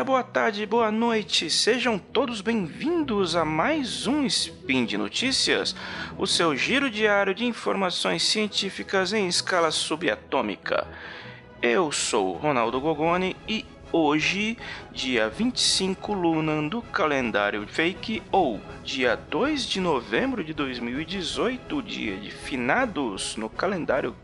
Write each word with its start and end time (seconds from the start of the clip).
dia, 0.00 0.04
boa 0.04 0.22
tarde, 0.22 0.64
boa 0.64 0.90
noite. 0.90 1.50
Sejam 1.50 1.98
todos 1.98 2.40
bem-vindos 2.40 3.36
a 3.36 3.44
mais 3.44 4.06
um 4.06 4.24
Spin 4.24 4.86
de 4.86 4.96
Notícias, 4.96 5.76
o 6.16 6.26
seu 6.26 6.56
giro 6.56 6.90
diário 6.90 7.34
de 7.34 7.44
informações 7.44 8.22
científicas 8.22 9.12
em 9.12 9.28
escala 9.28 9.70
subatômica. 9.70 10.86
Eu 11.60 11.92
sou 11.92 12.32
Ronaldo 12.32 12.80
Gogoni 12.80 13.36
e 13.46 13.66
hoje, 13.92 14.56
dia 14.92 15.28
25 15.28 16.12
Lunan 16.12 16.68
do 16.68 16.82
calendário 16.82 17.66
fake, 17.66 18.22
ou 18.30 18.60
dia 18.84 19.16
2 19.16 19.66
de 19.66 19.80
novembro 19.80 20.42
de 20.44 20.52
2018, 20.52 21.82
dia 21.82 22.16
de 22.16 22.30
finados 22.30 23.36
no 23.36 23.48
calendário 23.48 24.14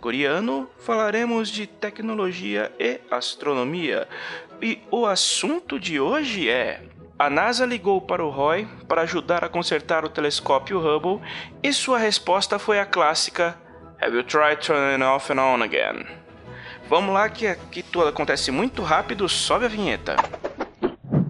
coreano, 0.00 0.68
falaremos 0.78 1.48
de 1.50 1.66
tecnologia 1.66 2.72
e 2.78 3.00
astronomia. 3.10 4.08
E 4.60 4.80
o 4.90 5.06
assunto 5.06 5.78
de 5.78 6.00
hoje 6.00 6.48
é 6.48 6.82
a 7.18 7.28
NASA 7.28 7.66
ligou 7.66 8.00
para 8.00 8.24
o 8.24 8.30
Roy 8.30 8.68
para 8.86 9.02
ajudar 9.02 9.42
a 9.44 9.48
consertar 9.48 10.04
o 10.04 10.08
telescópio 10.08 10.78
Hubble 10.78 11.20
e 11.62 11.72
sua 11.72 11.98
resposta 11.98 12.60
foi 12.60 12.78
a 12.78 12.86
clássica 12.86 13.58
Have 14.00 14.14
you 14.14 14.22
tried 14.22 14.60
turning 14.60 15.02
off 15.02 15.32
and 15.32 15.40
on 15.40 15.62
again? 15.62 16.27
Vamos 16.88 17.12
lá 17.12 17.28
que 17.28 17.46
aqui 17.46 17.82
tudo 17.82 18.08
acontece 18.08 18.50
muito 18.50 18.82
rápido, 18.82 19.28
sobe 19.28 19.66
a 19.66 19.68
vinheta. 19.68 20.16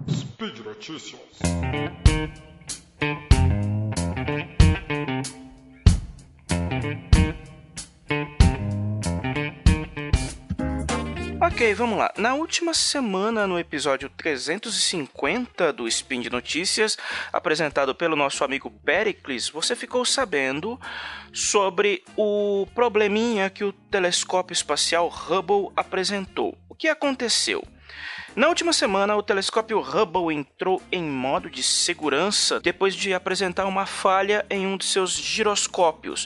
Speed 0.09 0.59
Notícias. 0.59 1.19
Ok, 11.59 11.73
vamos 11.73 11.99
lá. 11.99 12.09
Na 12.15 12.35
última 12.35 12.73
semana, 12.73 13.45
no 13.45 13.59
episódio 13.59 14.09
350 14.15 15.73
do 15.73 15.89
Spin 15.89 16.21
de 16.21 16.29
Notícias, 16.29 16.97
apresentado 17.33 17.93
pelo 17.93 18.15
nosso 18.15 18.45
amigo 18.45 18.71
Pericles, 18.71 19.49
você 19.49 19.75
ficou 19.75 20.05
sabendo 20.05 20.79
sobre 21.33 22.01
o 22.15 22.65
probleminha 22.73 23.49
que 23.49 23.65
o 23.65 23.73
telescópio 23.73 24.53
espacial 24.53 25.09
Hubble 25.09 25.69
apresentou. 25.75 26.57
O 26.69 26.73
que 26.73 26.87
aconteceu? 26.87 27.61
Na 28.37 28.47
última 28.47 28.71
semana, 28.71 29.17
o 29.17 29.21
telescópio 29.21 29.81
Hubble 29.81 30.33
entrou 30.33 30.81
em 30.89 31.03
modo 31.03 31.49
de 31.49 31.61
segurança 31.61 32.61
depois 32.61 32.95
de 32.95 33.13
apresentar 33.13 33.65
uma 33.65 33.85
falha 33.85 34.45
em 34.49 34.65
um 34.65 34.77
de 34.77 34.85
seus 34.85 35.11
giroscópios. 35.11 36.25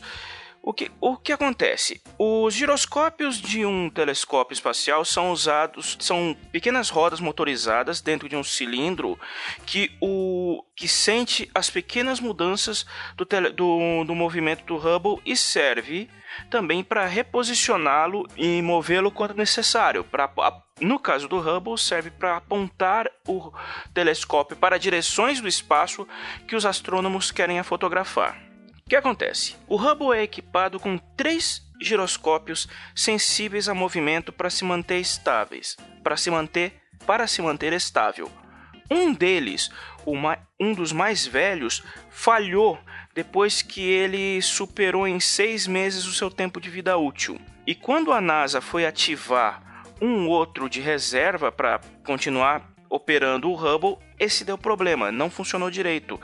O 0.66 0.72
que, 0.72 0.90
o 1.02 1.18
que 1.18 1.34
acontece? 1.34 2.02
Os 2.18 2.54
giroscópios 2.54 3.42
de 3.42 3.66
um 3.66 3.90
telescópio 3.90 4.54
espacial 4.54 5.04
são 5.04 5.30
usados, 5.30 5.98
são 6.00 6.34
pequenas 6.54 6.90
rodas 6.90 7.20
motorizadas 7.20 8.00
dentro 8.00 8.30
de 8.30 8.38
um 8.38 8.46
cilindro 8.46 9.20
que, 9.66 9.92
o, 10.00 10.64
que 10.74 10.88
sente 10.88 11.52
as 11.54 11.70
pequenas 11.70 12.22
mudanças 12.22 12.86
do, 13.18 13.26
tele, 13.26 13.50
do, 13.50 14.06
do 14.06 14.16
movimento 14.16 14.64
do 14.64 14.78
Hubble 14.78 15.22
e 15.26 15.36
serve 15.36 16.10
também 16.50 16.82
para 16.82 17.06
reposicioná-lo 17.08 18.26
e 18.38 18.62
movê-lo 18.62 19.12
quando 19.12 19.36
necessário. 19.36 20.06
Pra, 20.06 20.32
no 20.80 20.98
caso 20.98 21.28
do 21.28 21.40
Hubble, 21.40 21.78
serve 21.78 22.10
para 22.10 22.38
apontar 22.38 23.12
o 23.28 23.52
telescópio 23.94 24.56
para 24.56 24.80
direções 24.80 25.42
do 25.42 25.48
espaço 25.48 26.08
que 26.48 26.56
os 26.56 26.66
astrônomos 26.66 27.32
querem 27.32 27.62
fotografar. 27.64 28.53
Que 28.94 28.98
acontece? 28.98 29.56
O 29.68 29.76
Hubble 29.76 30.16
é 30.16 30.22
equipado 30.22 30.80
com 30.80 31.00
três 31.18 31.68
giroscópios 31.82 32.68
sensíveis 32.94 33.68
a 33.68 33.74
movimento 33.74 34.32
para 34.32 34.52
se 34.52 34.64
manter 34.64 35.00
estáveis, 35.00 35.76
para 36.04 36.16
se 36.16 36.30
manter 36.30 36.80
para 37.04 37.26
se 37.26 37.42
manter 37.42 37.74
estável. 37.74 38.30
Um 38.92 39.12
deles, 39.12 39.72
um 40.60 40.74
dos 40.76 40.92
mais 40.92 41.26
velhos, 41.26 41.82
falhou 42.12 42.78
depois 43.16 43.64
que 43.64 43.82
ele 43.82 44.40
superou 44.44 45.08
em 45.08 45.20
seis 45.20 45.66
meses 45.66 46.06
o 46.06 46.14
seu 46.14 46.30
tempo 46.30 46.62
de 46.62 46.70
vida 46.70 46.96
útil. 46.96 47.42
E 47.66 47.74
quando 47.74 48.12
a 48.12 48.22
NASA 48.22 48.62
foi 48.62 48.86
ativar 48.86 49.88
um 50.00 50.28
outro 50.28 50.70
de 50.70 50.80
reserva 50.80 51.52
para 51.52 51.82
continuar 52.06 52.72
operando 52.92 53.50
o 53.50 53.56
Hubble, 53.56 53.98
esse 54.20 54.46
deu 54.46 54.56
problema, 54.56 55.12
não 55.12 55.32
funcionou 55.32 55.72
direito 55.72 56.22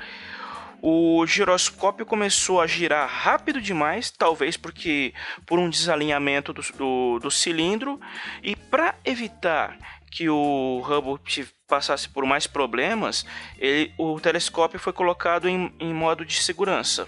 o 0.81 1.25
giroscópio 1.25 2.05
começou 2.05 2.61
a 2.61 2.67
girar 2.67 3.07
rápido 3.07 3.61
demais, 3.61 4.11
talvez 4.11 4.55
porque 4.57 5.13
por 5.45 5.59
um 5.59 5.69
desalinhamento 5.69 6.53
do, 6.53 6.61
do, 6.77 7.19
do 7.19 7.31
cilindro, 7.31 7.99
e 8.41 8.55
para 8.55 8.95
evitar 9.03 9.77
que 10.11 10.29
o 10.29 10.81
Hubble 10.85 11.19
passasse 11.67 12.09
por 12.09 12.25
mais 12.25 12.47
problemas, 12.47 13.25
ele, 13.57 13.93
o 13.97 14.19
telescópio 14.19 14.79
foi 14.79 14.91
colocado 14.91 15.47
em, 15.47 15.73
em 15.79 15.93
modo 15.93 16.25
de 16.25 16.41
segurança. 16.41 17.07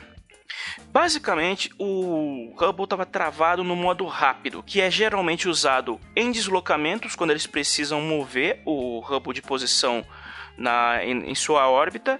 Basicamente, 0.91 1.71
o 1.79 2.53
Hubble 2.55 2.83
estava 2.83 3.05
travado 3.05 3.63
no 3.63 3.75
modo 3.75 4.05
rápido, 4.05 4.61
que 4.61 4.81
é 4.81 4.91
geralmente 4.91 5.47
usado 5.47 5.99
em 6.15 6.31
deslocamentos 6.31 7.15
quando 7.15 7.31
eles 7.31 7.47
precisam 7.47 8.01
mover 8.01 8.61
o 8.65 8.99
Hubble 8.99 9.33
de 9.33 9.41
posição 9.41 10.05
na, 10.57 11.03
em, 11.03 11.31
em 11.31 11.35
sua 11.35 11.69
órbita 11.69 12.19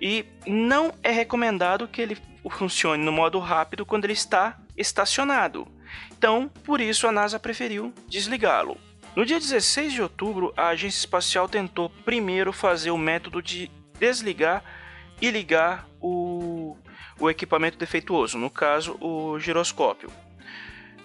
e 0.00 0.24
não 0.46 0.92
é 1.02 1.10
recomendado 1.10 1.86
que 1.86 2.00
ele 2.00 2.16
funcione 2.50 3.04
no 3.04 3.12
modo 3.12 3.38
rápido 3.38 3.84
quando 3.84 4.04
ele 4.04 4.14
está 4.14 4.58
estacionado. 4.76 5.68
Então, 6.16 6.50
por 6.64 6.80
isso 6.80 7.06
a 7.06 7.12
NASA 7.12 7.38
preferiu 7.38 7.92
desligá-lo. 8.08 8.78
No 9.14 9.26
dia 9.26 9.38
16 9.38 9.92
de 9.92 10.02
outubro, 10.02 10.52
a 10.56 10.68
agência 10.68 11.00
espacial 11.00 11.48
tentou 11.48 11.90
primeiro 11.90 12.52
fazer 12.52 12.90
o 12.90 12.98
método 12.98 13.42
de 13.42 13.70
desligar 13.98 14.62
e 15.20 15.30
ligar 15.30 15.86
o, 16.00 16.76
o 17.18 17.28
equipamento 17.28 17.76
defeituoso, 17.76 18.38
no 18.38 18.48
caso, 18.48 18.96
o 19.00 19.38
giroscópio. 19.38 20.10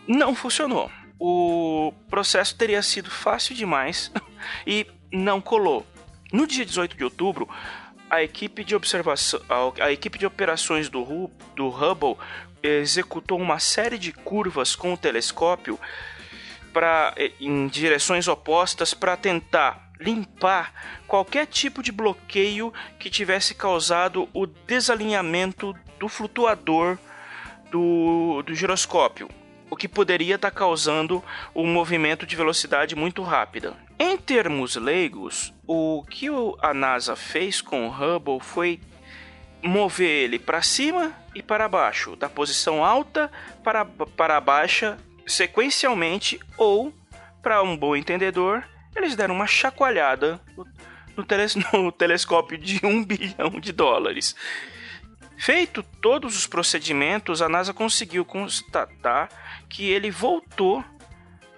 Não 0.08 0.36
funcionou. 0.36 0.90
O 1.20 1.94
processo 2.10 2.56
teria 2.56 2.82
sido 2.84 3.10
fácil 3.10 3.56
demais 3.56 4.12
e 4.66 4.86
não 5.12 5.42
colou. 5.42 5.86
No 6.32 6.46
dia 6.46 6.66
18 6.66 6.96
de 6.96 7.04
outubro, 7.04 7.50
a 8.16 8.24
equipe 8.24 8.64
de 8.64 8.76
observação, 8.76 9.42
a, 9.50 9.86
a 9.86 9.92
equipe 9.92 10.18
de 10.18 10.26
operações 10.26 10.90
do, 10.90 11.30
do 11.56 11.68
Hubble 11.68 12.18
executou 12.64 13.40
uma 13.40 13.60
série 13.60 13.98
de 13.98 14.12
curvas 14.12 14.76
com 14.76 14.94
o 14.94 14.98
telescópio 14.98 15.80
para 16.74 17.14
em 17.40 17.68
direções 17.68 18.28
opostas 18.28 18.94
para 18.94 19.16
tentar 19.16 19.92
limpar 20.00 20.74
qualquer 21.08 21.46
tipo 21.46 21.82
de 21.82 21.92
bloqueio 21.92 22.74
que 23.00 23.10
tivesse 23.10 23.54
causado 23.54 24.28
o 24.34 24.46
desalinhamento 24.46 25.74
do 26.00 26.10
flutuador 26.10 26.98
do, 27.72 28.42
do 28.44 28.54
giroscópio, 28.54 29.30
o 29.76 29.78
que 29.78 29.90
poderia 29.90 30.36
estar 30.36 30.52
causando 30.52 31.22
um 31.54 31.68
movimento 31.68 32.26
de 32.26 32.34
velocidade 32.34 32.96
muito 32.96 33.22
rápida. 33.22 33.74
Em 34.00 34.16
termos 34.16 34.78
leigos, 34.78 35.54
o 35.68 36.02
que 36.10 36.28
a 36.62 36.74
NASA 36.74 37.14
fez 37.14 37.60
com 37.60 37.86
o 37.86 37.92
Hubble 37.92 38.40
foi 38.40 38.80
mover 39.62 40.24
ele 40.24 40.40
para 40.40 40.62
cima 40.62 41.12
e 41.36 41.44
para 41.44 41.68
baixo, 41.68 42.16
da 42.16 42.30
posição 42.30 42.86
alta 42.86 43.30
para, 43.66 43.84
para 43.84 44.40
baixa, 44.40 44.98
sequencialmente, 45.28 46.40
ou, 46.58 46.94
para 47.44 47.62
um 47.62 47.76
bom 47.76 47.98
entendedor, 47.98 48.64
eles 48.96 49.14
deram 49.14 49.36
uma 49.36 49.46
chacoalhada 49.46 50.40
no, 51.18 51.26
teles, 51.26 51.54
no 51.74 51.92
telescópio 51.92 52.58
de 52.58 52.80
um 52.86 53.04
bilhão 53.04 53.60
de 53.60 53.74
dólares. 53.74 54.38
Feito 55.38 55.84
todos 55.84 56.38
os 56.38 56.48
procedimentos, 56.48 57.42
a 57.42 57.50
NASA 57.50 57.74
conseguiu 57.74 58.24
constatar 58.24 59.30
que 59.70 59.90
ele 59.90 60.10
voltou 60.10 60.84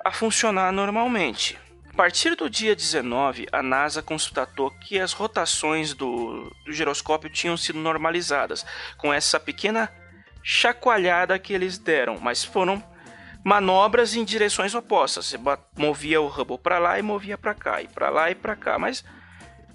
a 0.03 0.11
funcionar 0.11 0.71
normalmente. 0.71 1.57
A 1.89 1.93
partir 1.93 2.35
do 2.35 2.49
dia 2.49 2.75
19, 2.75 3.47
a 3.51 3.63
NASA 3.63 4.01
constatou 4.01 4.69
que 4.71 4.99
as 4.99 5.13
rotações 5.13 5.93
do, 5.93 6.49
do 6.65 6.71
giroscópio 6.71 7.29
tinham 7.29 7.57
sido 7.57 7.79
normalizadas, 7.79 8.65
com 8.97 9.13
essa 9.13 9.39
pequena 9.39 9.91
chacoalhada 10.43 11.37
que 11.39 11.53
eles 11.53 11.77
deram, 11.77 12.19
mas 12.19 12.43
foram 12.43 12.83
manobras 13.43 14.15
em 14.15 14.23
direções 14.23 14.75
opostas. 14.75 15.25
Você 15.25 15.39
movia 15.75 16.21
o 16.21 16.27
Hubble 16.27 16.57
para 16.57 16.77
lá 16.79 16.99
e 16.99 17.01
movia 17.01 17.37
para 17.37 17.53
cá, 17.53 17.81
e 17.81 17.87
para 17.87 18.09
lá 18.09 18.29
e 18.29 18.35
para 18.35 18.55
cá, 18.55 18.77
mas 18.77 19.03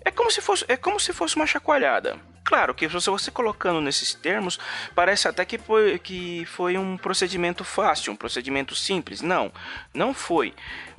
é 0.04 0.10
como 0.10 0.30
se 0.30 0.40
fosse 0.40 0.64
é 0.68 0.76
como 0.76 1.00
se 1.00 1.12
fosse 1.12 1.36
uma 1.36 1.46
chacoalhada. 1.46 2.18
Claro 2.52 2.74
que 2.74 2.86
se 2.86 3.08
você 3.08 3.30
colocando 3.30 3.80
nesses 3.80 4.12
termos, 4.12 4.60
parece 4.94 5.26
até 5.26 5.42
que 5.42 5.56
foi, 5.56 5.98
que 5.98 6.44
foi 6.44 6.76
um 6.76 6.98
procedimento 6.98 7.64
fácil, 7.64 8.12
um 8.12 8.16
procedimento 8.16 8.74
simples. 8.74 9.22
Não, 9.22 9.50
não 9.94 10.12
foi. 10.12 10.52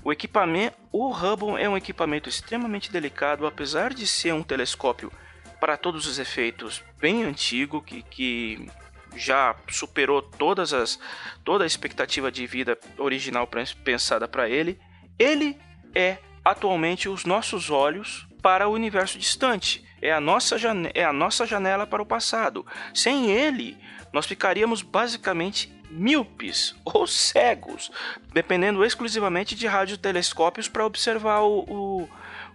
O 0.03 0.11
equipamento, 0.11 0.75
o 0.91 1.11
Hubble 1.11 1.61
é 1.61 1.69
um 1.69 1.77
equipamento 1.77 2.27
extremamente 2.27 2.91
delicado, 2.91 3.45
apesar 3.45 3.93
de 3.93 4.07
ser 4.07 4.33
um 4.33 4.41
telescópio 4.41 5.11
para 5.59 5.77
todos 5.77 6.07
os 6.07 6.17
efeitos 6.17 6.83
bem 6.99 7.23
antigo, 7.23 7.83
que, 7.83 8.01
que 8.01 8.67
já 9.15 9.55
superou 9.69 10.23
todas 10.23 10.73
as, 10.73 10.99
toda 11.43 11.65
a 11.65 11.67
expectativa 11.67 12.31
de 12.31 12.47
vida 12.47 12.79
original 12.97 13.47
pensada 13.83 14.27
para 14.27 14.49
ele. 14.49 14.79
Ele 15.19 15.55
é 15.93 16.17
atualmente 16.43 17.07
os 17.07 17.25
nossos 17.25 17.69
olhos 17.69 18.27
para 18.41 18.67
o 18.67 18.73
universo 18.73 19.19
distante. 19.19 19.82
É 20.03 20.11
a 20.11 20.19
nossa, 20.19 20.57
é 20.93 21.05
a 21.05 21.13
nossa 21.13 21.45
janela 21.45 21.87
para 21.87 22.01
o 22.01 22.05
passado. 22.05 22.65
Sem 22.93 23.31
ele, 23.31 23.77
nós 24.11 24.25
ficaríamos 24.25 24.81
basicamente 24.81 25.73
míopes 25.89 26.75
ou 26.83 27.07
cegos, 27.07 27.89
dependendo 28.33 28.83
exclusivamente 28.83 29.55
de 29.55 29.65
radiotelescópios 29.65 30.67
para 30.67 30.85
observar 30.85 31.39
o, 31.43 31.59
o, 31.59 32.09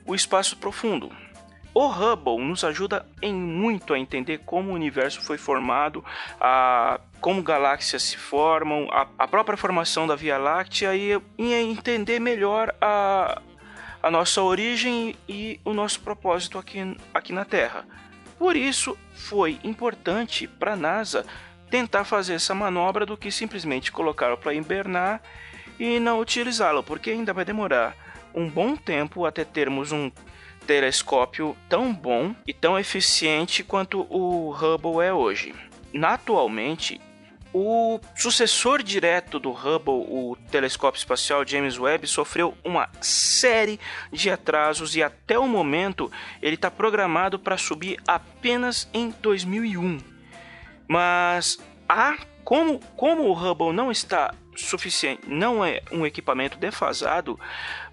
o 0.05 0.15
espaço 0.15 0.59
profundo. 0.59 1.11
O 1.73 1.87
Hubble 1.87 2.45
nos 2.45 2.65
ajuda 2.65 3.06
em 3.23 3.33
muito 3.33 3.95
a 3.95 3.99
entender 3.99 4.43
como 4.45 4.71
o 4.71 4.75
universo 4.75 5.23
foi 5.23 5.39
formado, 5.39 6.05
a, 6.39 7.00
como 7.19 7.43
galáxias 7.43 8.03
se 8.03 8.19
formam, 8.19 8.89
a, 8.91 9.06
a 9.19 9.27
própria 9.27 9.56
formação 9.56 10.06
da 10.06 10.15
Via 10.15 10.37
Láctea 10.37 10.95
e, 10.95 11.19
e 11.39 11.55
entender 11.55 12.21
melhor 12.21 12.75
a, 12.79 13.41
a 14.03 14.11
nossa 14.11 14.43
origem 14.43 15.15
e 15.29 15.61
o 15.65 15.73
nosso 15.73 16.00
propósito 16.00 16.59
aqui, 16.59 16.97
aqui 17.12 17.33
na 17.33 17.45
Terra. 17.45 17.85
Por 18.39 18.56
isso, 18.56 18.97
foi 19.15 19.59
importante 19.65 20.47
para 20.47 20.75
a 20.75 20.77
NASA 20.77 21.27
tentar 21.71 22.05
fazer 22.05 22.35
essa 22.35 22.55
manobra 22.55 23.05
do 23.05 23.17
que 23.17 23.31
simplesmente 23.31 23.93
colocá-lo 23.93 24.39
para 24.39 24.55
hibernar 24.55 25.21
e 25.79 25.99
não 26.00 26.21
utilizá-lo, 26.21 26.83
porque 26.83 27.11
ainda 27.11 27.33
vai 27.33 27.45
demorar 27.45 27.97
um 28.35 28.49
bom 28.49 28.77
tempo 28.77 29.27
até 29.27 29.45
termos 29.45 29.93
um 29.93 30.11
telescópio 30.67 31.56
tão 31.69 31.93
bom 31.93 32.35
e 32.47 32.53
tão 32.53 32.79
eficiente 32.79 33.62
quanto 33.62 34.06
o 34.11 34.50
Hubble 34.50 35.05
é 35.05 35.12
hoje. 35.12 35.55
Atualmente, 36.03 37.00
o 37.53 37.99
sucessor 38.15 38.83
direto 38.83 39.39
do 39.39 39.50
Hubble, 39.50 40.05
o 40.09 40.37
telescópio 40.50 40.99
espacial 40.99 41.47
James 41.47 41.79
Webb, 41.79 42.06
sofreu 42.06 42.56
uma 42.65 42.89
série 43.00 43.81
de 44.12 44.31
atrasos 44.31 44.95
e 44.95 45.03
até 45.03 45.39
o 45.39 45.47
momento 45.47 46.11
ele 46.43 46.55
está 46.55 46.71
programado 46.71 47.39
para 47.39 47.56
subir 47.56 48.00
apenas 48.06 48.89
em 48.93 49.11
2001. 49.23 49.99
Mas 50.87 51.59
há 51.89 52.17
como, 52.49 52.81
como 52.97 53.25
o 53.25 53.35
Hubble 53.35 53.75
não 53.75 53.93
está 53.93 54.35
suficiente, 54.56 55.29
não 55.29 55.62
é 55.62 55.83
um 55.93 56.06
equipamento 56.06 56.56
defasado, 56.56 57.39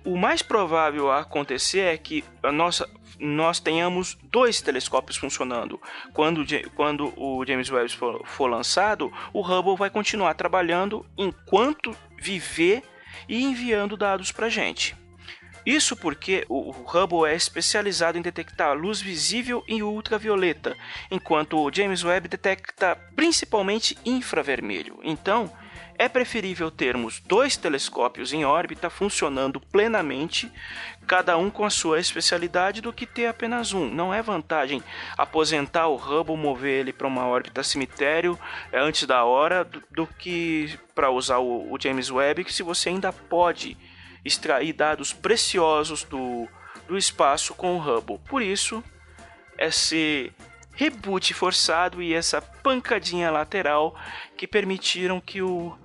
o 0.05 0.15
mais 0.15 0.41
provável 0.41 1.11
a 1.11 1.19
acontecer 1.19 1.81
é 1.81 1.97
que 1.97 2.23
a 2.41 2.53
nossa, 2.53 2.89
nós 3.19 3.59
tenhamos 3.59 4.17
dois 4.23 4.61
telescópios 4.61 5.17
funcionando. 5.17 5.77
Quando, 6.13 6.45
quando 6.73 7.13
o 7.17 7.45
James 7.45 7.69
Webb 7.69 7.91
for, 7.97 8.25
for 8.25 8.49
lançado, 8.49 9.11
o 9.33 9.41
Hubble 9.41 9.75
vai 9.75 9.89
continuar 9.89 10.33
trabalhando 10.35 11.05
enquanto 11.17 11.93
viver 12.17 12.81
e 13.27 13.43
enviando 13.43 13.97
dados 13.97 14.31
para 14.31 14.45
a 14.45 14.49
gente. 14.49 14.95
Isso 15.65 15.95
porque 15.95 16.45
o 16.47 16.71
Hubble 16.71 17.25
é 17.27 17.35
especializado 17.35 18.17
em 18.17 18.21
detectar 18.21 18.77
luz 18.77 19.01
visível 19.01 19.63
e 19.67 19.81
ultravioleta, 19.81 20.77
enquanto 21.09 21.57
o 21.57 21.73
James 21.73 22.03
Webb 22.03 22.27
detecta 22.27 22.95
principalmente 23.15 23.97
infravermelho. 24.05 24.99
Então, 25.03 25.51
é 25.97 26.09
preferível 26.09 26.69
termos 26.69 27.21
dois 27.21 27.55
telescópios 27.55 28.33
em 28.33 28.43
órbita 28.43 28.89
funcionando 28.89 29.59
plenamente, 29.59 30.51
cada 31.07 31.37
um 31.37 31.49
com 31.49 31.63
a 31.63 31.69
sua 31.69 31.99
especialidade, 31.99 32.81
do 32.81 32.91
que 32.91 33.05
ter 33.05 33.27
apenas 33.27 33.71
um. 33.71 33.89
Não 33.89 34.13
é 34.13 34.21
vantagem 34.21 34.83
aposentar 35.17 35.87
o 35.87 35.95
Hubble, 35.95 36.35
mover 36.35 36.81
ele 36.81 36.93
para 36.93 37.07
uma 37.07 37.25
órbita 37.25 37.63
cemitério 37.63 38.37
é, 38.71 38.79
antes 38.79 39.07
da 39.07 39.23
hora, 39.23 39.63
do, 39.63 39.81
do 39.89 40.05
que 40.05 40.77
para 40.93 41.09
usar 41.09 41.37
o, 41.37 41.71
o 41.71 41.79
James 41.79 42.11
Webb, 42.11 42.43
que 42.43 42.53
se 42.53 42.61
você 42.61 42.89
ainda 42.89 43.13
pode 43.13 43.77
extrair 44.25 44.73
dados 44.73 45.13
preciosos 45.13 46.03
do, 46.03 46.47
do 46.87 46.97
espaço 46.97 47.53
com 47.53 47.77
o 47.77 47.79
Hubble. 47.79 48.19
Por 48.27 48.41
isso, 48.41 48.83
esse 49.57 50.33
reboot 50.73 51.33
forçado 51.33 52.01
e 52.01 52.13
essa 52.13 52.41
pancadinha 52.41 53.31
lateral 53.31 53.95
que 54.35 54.47
permitiram 54.47 55.21
que 55.21 55.41
o 55.41 55.77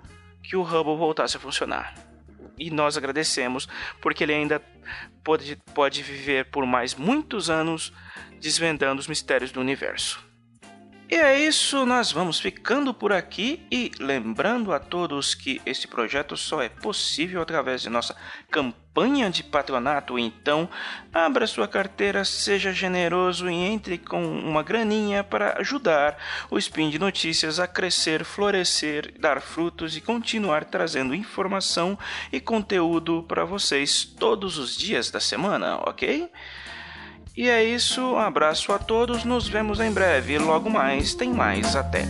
que 0.43 0.57
o 0.57 0.63
Hubble 0.63 0.97
voltasse 0.97 1.37
a 1.37 1.41
funcionar. 1.41 1.95
E 2.59 2.71
nós 2.71 2.97
agradecemos 2.97 3.69
porque 4.01 4.25
ele 4.25 4.35
ainda 4.35 4.61
pode, 5.23 5.55
pode 5.75 6.03
viver 6.03 6.47
por 6.47 6.67
mais 6.67 6.95
muitos 6.95 7.49
anos 7.49 7.93
desvendando 8.41 9.01
os 9.01 9.07
mistérios 9.07 9.53
do 9.53 9.61
universo. 9.61 10.30
E 11.12 11.17
é 11.17 11.37
isso, 11.41 11.85
nós 11.85 12.12
vamos 12.12 12.39
ficando 12.39 12.95
por 12.95 13.12
aqui 13.12 13.67
e 13.69 13.91
lembrando 13.99 14.73
a 14.73 14.79
todos 14.79 15.35
que 15.35 15.61
este 15.67 15.89
projeto 15.89 16.37
só 16.37 16.62
é 16.62 16.69
possível 16.69 17.43
através 17.43 17.83
de 17.83 17.91
nossa 17.91 18.15
campanha 18.49 19.29
de 19.29 19.43
patronato. 19.43 20.17
Então, 20.21 20.71
abra 21.12 21.49
sua 21.49 21.67
carteira, 21.67 22.25
seja 22.25 22.73
generoso 22.73 23.51
e 23.51 23.55
entre 23.55 23.99
com 23.99 24.23
uma 24.23 24.62
graninha 24.62 25.25
para 25.25 25.59
ajudar 25.59 26.17
o 26.49 26.57
Spin 26.57 26.89
de 26.91 26.99
Notícias 27.01 27.59
a 27.59 27.67
crescer, 27.67 28.25
florescer, 28.25 29.12
dar 29.19 29.41
frutos 29.41 29.97
e 29.97 30.01
continuar 30.01 30.65
trazendo 30.65 31.12
informação 31.12 31.99
e 32.31 32.39
conteúdo 32.39 33.25
para 33.25 33.45
vocês 33.45 34.05
todos 34.05 34.59
os 34.59 34.77
dias 34.77 35.11
da 35.11 35.19
semana, 35.19 35.77
ok? 35.79 36.31
E 37.41 37.49
é 37.49 37.65
isso, 37.65 38.03
um 38.03 38.19
abraço 38.19 38.71
a 38.71 38.79
todos, 38.79 39.25
nos 39.25 39.49
vemos 39.49 39.81
em 39.81 39.91
breve. 39.91 40.37
Logo 40.37 40.69
mais, 40.69 41.15
tem 41.15 41.33
mais. 41.33 41.75
Até. 41.75 42.05